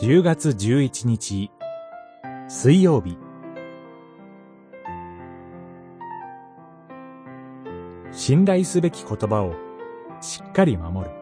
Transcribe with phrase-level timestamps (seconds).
[0.00, 1.50] 10月11日。
[2.46, 3.18] 水曜日。
[8.12, 9.54] 信頼すべき言葉を
[10.20, 11.12] しっかり守る。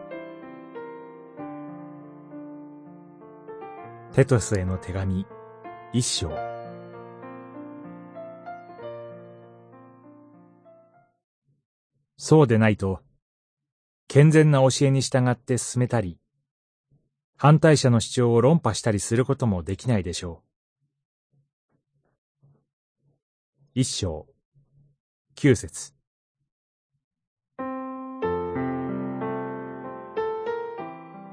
[4.13, 5.25] テトスへの手紙
[5.91, 6.29] 一章。
[12.15, 12.99] そうでないと
[14.07, 16.19] 健全な教えに従って進めたり
[17.37, 20.41] 反対者の主張を論破したりすることもできないでしょ
[23.75, 23.79] う。
[23.79, 24.25] 一章、
[25.35, 25.93] 九節。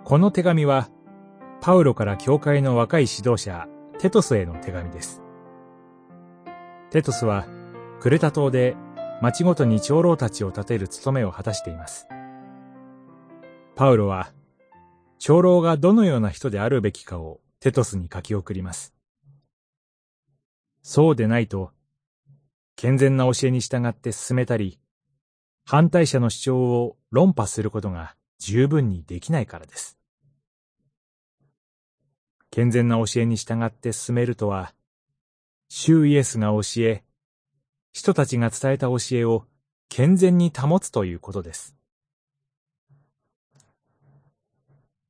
[0.04, 0.90] この手紙は、
[1.62, 3.66] パウロから教会の若い指導者、
[3.98, 5.22] テトスへの手紙です。
[6.90, 7.46] テトスは、
[8.00, 8.76] クレタ島で
[9.22, 12.06] 町ごとに長老たちを立てる務めを果たしています。
[13.74, 14.28] パウロは、
[15.18, 18.94] 長老がどのような人であるべきかをテトスに書き送ります。
[20.82, 21.70] そうでないと、
[22.76, 24.78] 健全な教えに従って進めたり、
[25.64, 29.98] 反対者の主張を論破することが十分にできないからです。
[32.50, 34.74] 健全な教えに従って進めるとは、
[35.68, 37.02] 主イエスが教え、
[37.92, 39.46] 人たちが伝えた教えを
[39.88, 41.74] 健全に保つということです。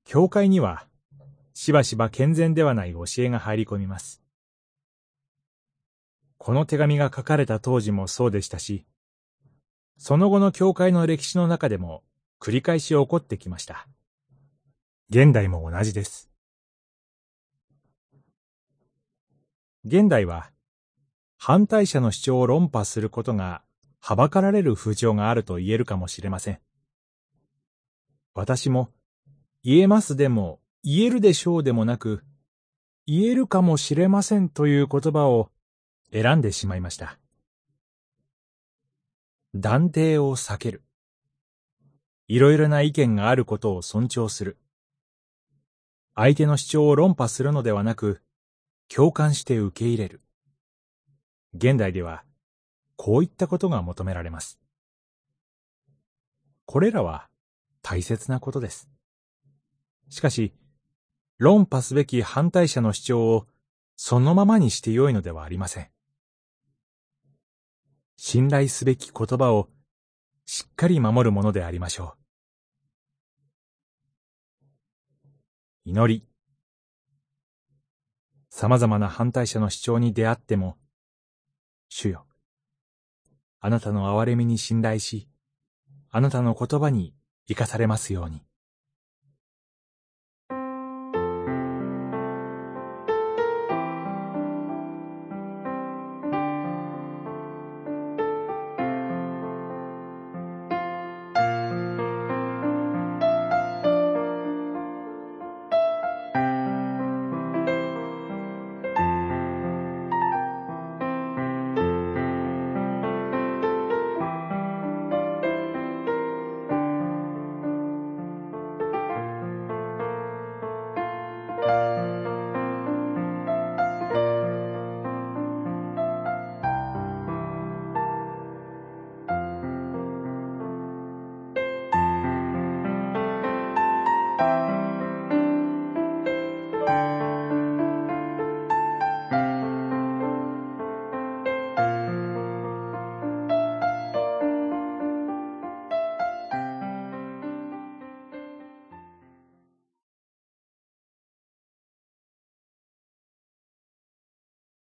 [0.04, 0.86] 教会には、
[1.54, 4.22] しばしば健全ではない教えが入り込みます。
[6.36, 8.86] この手紙が書かれた当時もそうでしたし、
[9.96, 12.02] その後の教会の歴史の中でも
[12.40, 13.88] 繰り返し起こってきました。
[15.08, 16.30] 現代も同じです。
[19.86, 20.50] 現代は、
[21.38, 23.62] 反対者の主張を論破することが
[24.00, 26.60] はばかられる風潮があると言えるかもしれません。
[28.34, 28.90] 私も
[29.64, 32.22] 言えますでも、言えるでしょうでもなく、
[33.06, 35.50] 言えるかもしれませんという言葉を
[36.12, 37.18] 選んでしまいました。
[39.54, 40.82] 断定を避ける。
[42.28, 44.58] いろいろな意見があることを尊重する。
[46.14, 48.20] 相手の主張を論破するのではなく、
[48.88, 50.20] 共感して受け入れる。
[51.54, 52.24] 現代では、
[52.96, 54.60] こういったことが求められます。
[56.66, 57.28] これらは
[57.80, 58.93] 大切なことです。
[60.14, 60.54] しかし、
[61.38, 63.48] 論破すべき反対者の主張を
[63.96, 65.88] そのままにしてよいのではありません。
[68.16, 69.68] 信頼すべき言葉を
[70.46, 72.14] しっかり守るものでありましょ
[75.84, 75.90] う。
[75.90, 76.24] 祈り。
[78.50, 80.78] 様々な反対者の主張に出会っても、
[81.88, 82.24] 主よ。
[83.58, 85.28] あなたの憐れみに信頼し、
[86.08, 87.16] あなたの言葉に
[87.48, 88.44] 生かされますように。